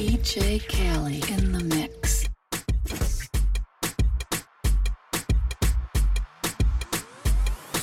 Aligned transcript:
DJ 0.00 0.66
Kelly 0.66 1.20
in 1.28 1.52
the 1.52 1.62
mix. 1.62 2.24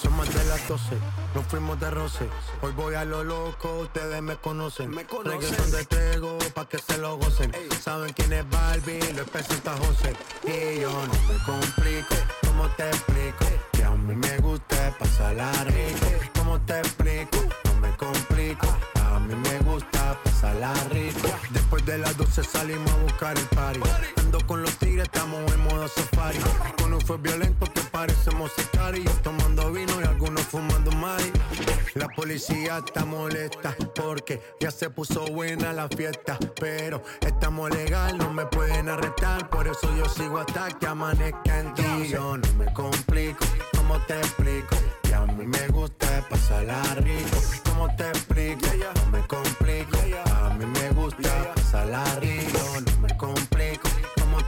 Somos 0.00 0.32
de 0.32 0.44
las 0.44 0.68
12, 0.68 0.96
nos 1.34 1.44
fuimos 1.46 1.80
de 1.80 1.90
roce. 1.90 2.28
Hoy 2.62 2.70
voy 2.76 2.94
a 2.94 3.04
lo 3.04 3.24
loco, 3.24 3.80
ustedes 3.80 4.22
me 4.22 4.36
conocen. 4.36 4.90
Me 4.90 5.04
conocen. 5.04 5.40
Reggaeton 5.40 5.70
de 5.72 5.84
Tego, 5.86 6.38
pa' 6.54 6.68
que 6.68 6.78
se 6.78 6.98
lo 6.98 7.16
gocen. 7.16 7.50
Saben 7.82 8.12
quién 8.12 8.32
es 8.32 8.48
Barbie, 8.48 9.00
lo 9.16 9.24
presenta 9.24 9.76
José. 9.76 10.14
Y 10.44 10.82
yo 10.82 10.92
no 10.92 11.14
me 11.28 11.36
complico, 11.44 11.93
salimos 22.54 22.90
a 22.92 22.96
buscar 22.98 23.36
el 23.36 23.46
party. 23.48 24.23
Estamos 25.02 25.52
en 25.52 25.60
modo 25.64 25.88
safari. 25.88 26.38
Con 26.80 26.94
un 26.94 27.00
fue 27.00 27.18
violento 27.18 27.66
que 27.72 27.80
parecemos 27.90 28.52
sicarios. 28.56 29.12
Tomando 29.22 29.72
vino 29.72 30.00
y 30.00 30.04
algunos 30.04 30.42
fumando 30.42 30.90
mari. 30.92 31.32
La 31.94 32.08
policía 32.08 32.82
está 32.84 33.04
molesta 33.04 33.76
porque 33.94 34.40
ya 34.60 34.70
se 34.70 34.90
puso 34.90 35.24
buena 35.26 35.72
la 35.72 35.88
fiesta. 35.88 36.38
Pero 36.60 37.02
estamos 37.20 37.70
legal, 37.70 38.18
no 38.18 38.32
me 38.32 38.46
pueden 38.46 38.88
arrestar. 38.88 39.50
Por 39.50 39.66
eso 39.66 39.88
yo 39.96 40.08
sigo 40.08 40.38
hasta 40.38 40.68
que 40.78 40.86
amanezca 40.86 41.60
en 41.60 41.74
ti. 41.74 42.08
Yo 42.10 42.36
no 42.36 42.52
me 42.54 42.72
complico, 42.72 43.44
¿cómo 43.76 43.98
te 44.00 44.18
explico? 44.18 44.76
Que 45.02 45.14
a 45.14 45.26
mí 45.26 45.46
me 45.46 45.68
gusta 45.68 46.06
pasarla 46.30 46.82
rico. 46.96 47.38
¿Cómo 47.64 47.94
te 47.96 48.08
explico? 48.08 48.66
No 48.94 49.06
me 49.10 49.26
complico. 49.26 49.98
A 50.32 50.50
mí 50.54 50.66
me 50.66 50.90
gusta 50.90 51.52
pasarla 51.54 52.04
rico. 52.20 52.58
No 52.86 53.00
me 53.00 53.16
complico. 53.16 53.93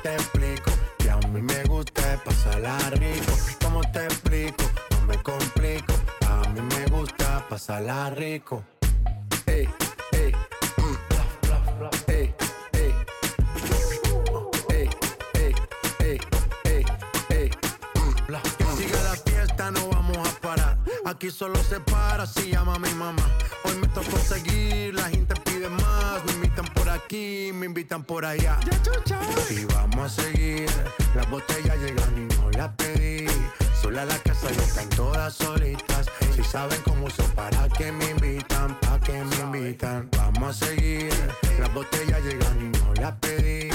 ¿Cómo 0.07 0.19
te 0.19 0.23
explico? 0.23 0.71
Que 0.99 1.11
a 1.11 1.17
mí 1.17 1.43
me 1.43 1.65
gusta 1.65 2.23
pasarla 2.25 2.79
rico. 2.91 3.33
¿Cómo 3.61 3.81
te 3.91 4.05
explico? 4.05 4.63
No 4.93 5.07
me 5.07 5.21
complico. 5.21 5.95
A 6.29 6.49
mí 6.51 6.61
me 6.61 6.87
gusta 6.97 7.45
pasarla 7.49 8.11
rico. 8.11 8.63
Ey, 9.47 9.69
ey, 10.13 10.33
la 18.29 19.17
fiesta, 19.25 19.71
no 19.73 19.89
vamos 19.89 20.19
a 20.19 20.41
parar. 20.41 20.79
Aquí 21.05 21.33
solo 21.33 21.57
se 21.65 21.81
para 21.81 22.27
si 22.27 22.53
llama 22.53 22.79
mi 22.79 22.91
mamá. 22.91 23.27
Hoy 23.65 23.75
me 23.81 23.89
tocó 23.89 24.17
seguir, 24.19 24.95
la 24.95 25.09
gente 25.09 25.26
aquí, 26.97 27.51
me 27.55 27.67
invitan 27.67 28.05
por 28.05 28.25
allá. 28.25 28.59
Y 29.51 29.65
vamos 29.65 30.19
a 30.19 30.23
seguir. 30.23 30.69
Las 31.15 31.29
botellas 31.31 31.79
llegan 31.79 32.17
y 32.17 32.35
no 32.35 32.51
las 32.51 32.69
pedí. 32.77 33.27
Sola 33.81 34.05
la 34.05 34.19
casa 34.19 34.49
y 34.53 34.57
están 34.57 34.89
todas 34.91 35.35
solitas. 35.35 36.07
Si 36.35 36.43
saben 36.43 36.81
cómo 36.85 37.07
uso, 37.07 37.23
para 37.35 37.69
que 37.69 37.93
me 37.93 38.11
invitan, 38.11 38.79
pa' 38.81 39.01
que 39.01 39.25
me 39.25 39.37
invitan. 39.37 40.09
Vamos 40.17 40.63
a 40.63 40.67
seguir. 40.67 41.13
Las 41.59 41.73
botellas 41.73 42.23
llegan 42.23 42.61
y 42.61 42.79
no 42.79 42.95
las 42.95 43.13
pedí. 43.17 43.71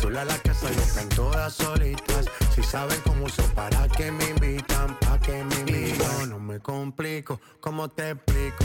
Sola 0.00 0.24
la 0.24 0.36
casa 0.38 0.70
y 0.70 0.78
están 0.78 1.08
todas 1.10 1.54
solitas. 1.54 2.26
Si 2.54 2.62
saben 2.62 2.98
cómo 3.04 3.26
uso, 3.26 3.42
para 3.54 3.88
que 3.88 4.10
me 4.10 4.24
invitan, 4.30 4.98
pa' 5.00 5.18
que 5.20 5.44
me 5.44 5.54
invitan. 5.60 6.20
Yo 6.20 6.26
no 6.26 6.38
me 6.38 6.60
complico, 6.60 7.40
¿cómo 7.60 7.88
te 7.88 8.10
explico? 8.10 8.64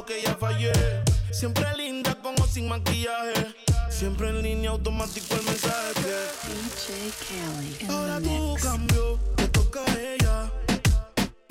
Yo 0.00 0.06
que 0.06 0.20
ella 0.20 0.36
fallé. 0.38 0.72
Siempre 1.30 1.64
linda 1.76 2.14
como 2.22 2.46
sin 2.46 2.68
maquillaje. 2.68 3.54
Siempre 3.90 4.30
en 4.30 4.42
línea 4.42 4.70
automático 4.70 5.34
el 5.34 5.42
mensaje 5.42 5.92
que 6.02 6.92
DJ 6.92 7.12
Kelly 7.28 7.92
Ahora 7.92 8.20
mix. 8.20 8.62
cambió, 8.62 9.18
te 9.36 9.48
toca 9.48 9.80
a 9.80 10.00
ella. 10.00 10.52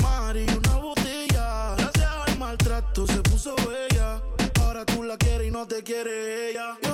Mari, 0.02 0.46
una 0.58 0.76
botella. 0.78 1.76
Gracias 1.78 2.12
al 2.28 2.38
maltrato 2.38 3.06
se 3.08 3.22
puso 3.22 3.56
bella. 3.56 4.22
Ahora 4.62 4.86
tú 4.86 5.04
la 5.04 5.18
quieres 5.18 5.48
y 5.48 5.52
no 5.52 5.68
te 5.68 5.84
quiere 5.84 6.52
ella. 6.52 6.78
Y 6.82 6.88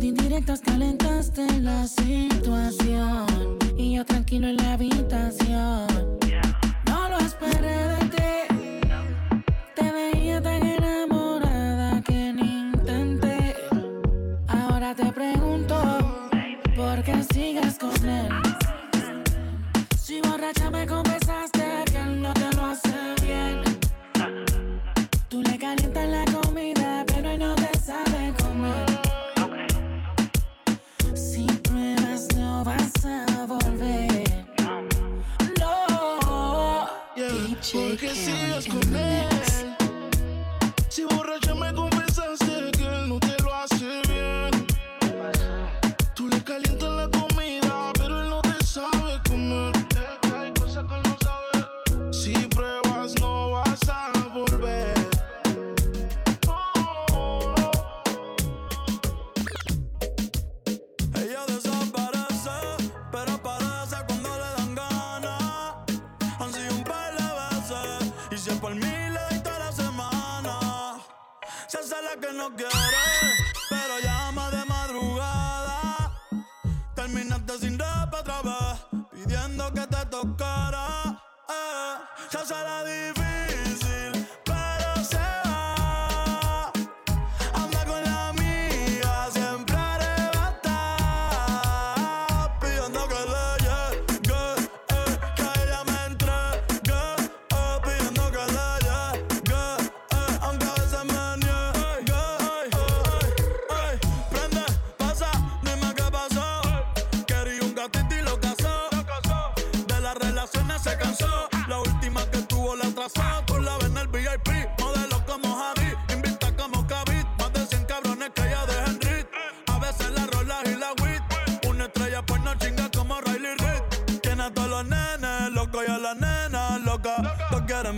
de 0.00 0.06
indirectas 0.06 0.62
calentaste 0.62 1.46
la 1.60 1.86
situación 1.86 3.26
y 3.76 3.96
yo 3.96 4.04
tranquilo 4.06 4.48
en 4.48 4.56
la 4.56 4.72
habitación. 4.72 5.86
No 6.86 7.08
lo 7.10 7.18
esperé 7.18 7.76
de 7.88 8.04
ti, 8.08 9.44
te 9.76 9.92
veía 9.92 10.40
tan 10.40 10.62
enamorada 10.62 12.00
que 12.00 12.32
ni 12.32 12.70
intenté. 12.72 13.54
Ahora 14.48 14.94
te 14.94 15.12
pregunto 15.12 15.76
por 16.74 17.02
qué 17.02 17.22
sigues 17.34 17.78
con 17.78 18.08
él. 18.08 18.32
Si 19.98 20.22
borracha 20.22 20.70
me 20.70 20.86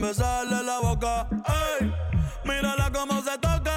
besarle 0.02 0.62
la 0.64 0.80
boca. 0.80 1.28
Ey, 1.78 1.94
mírala 2.44 2.90
cómo 2.92 3.22
se 3.22 3.38
toca. 3.38 3.74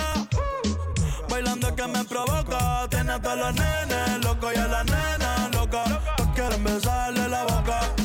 Bailando 1.30 1.68
es 1.68 1.74
que 1.74 1.88
me 1.88 2.04
provoca. 2.04 2.88
Tiene 2.89 3.13
hasta 3.13 3.36
los 3.36 3.54
nenes 3.54 4.25
locos 4.25 4.51
y 4.56 4.57
a 4.57 4.68
la 4.68 4.83
nena 4.83 5.50
loca. 5.54 5.83
Todos 6.18 6.31
quieren 6.33 6.63
besarle 6.63 7.30
la 7.30 7.44
boca. 7.44 8.05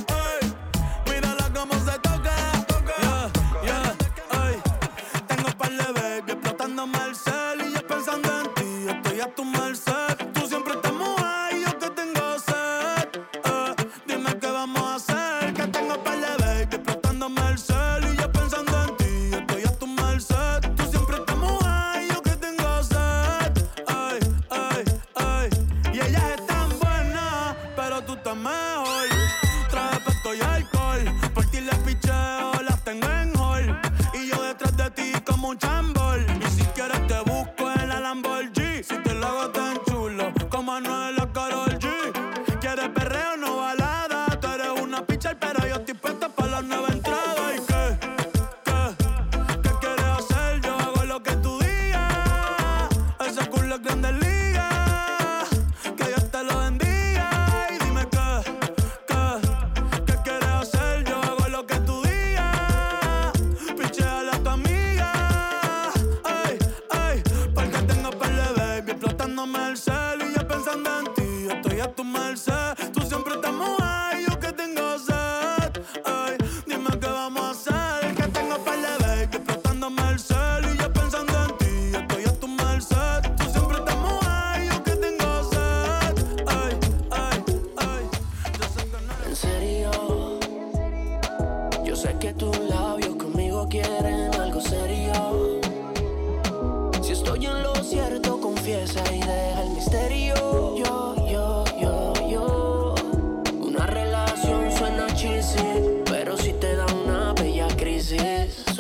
mucha 35.51 35.67
hambre 35.67 36.00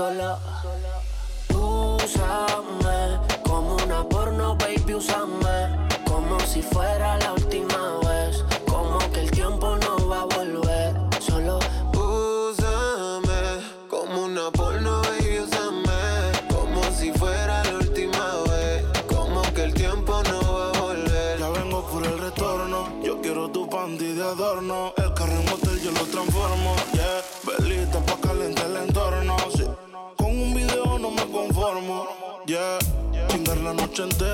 sola. 0.00 0.38
Úsame 1.50 3.18
como 3.42 3.76
una 3.84 4.02
porno, 4.08 4.56
baby, 4.56 4.94
úsame 4.94 5.56
como 6.06 6.40
si 6.40 6.62
fuera 6.62 7.18
la 7.18 7.34
última 7.34 7.49
noche. 34.06 34.29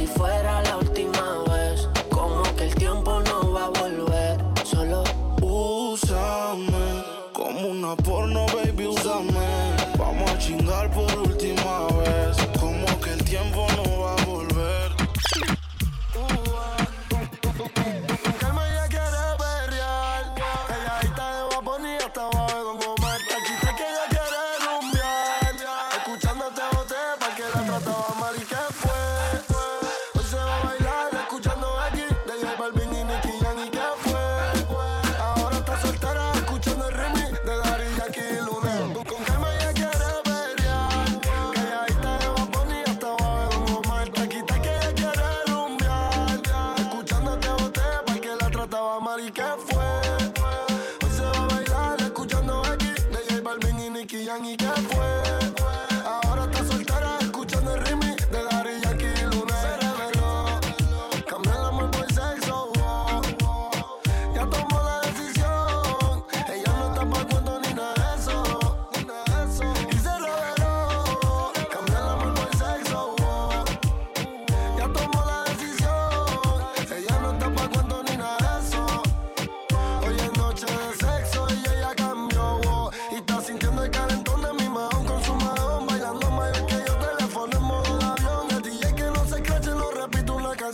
si 0.00 0.06
fuera 0.06 0.62
la 0.62 0.78
última 0.78 1.44
vez. 1.50 1.88
Como 2.10 2.42
que 2.56 2.64
el 2.64 2.74
tiempo 2.74 3.20
no 3.20 3.52
va 3.52 3.66
a 3.66 3.68
volver, 3.68 4.38
solo 4.64 5.04
úsame 5.42 6.88
como 7.34 7.68
una 7.68 7.94
porno 7.96 8.49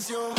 все 0.06 0.35